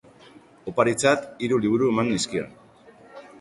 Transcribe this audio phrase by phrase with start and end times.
[0.71, 2.57] Oparitzat hiru liburu eman nizkion.